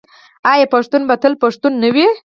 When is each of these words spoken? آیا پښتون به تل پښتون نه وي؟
آیا 0.51 0.65
پښتون 0.73 1.01
به 1.09 1.15
تل 1.21 1.33
پښتون 1.43 1.73
نه 1.83 1.89
وي؟ 1.95 2.07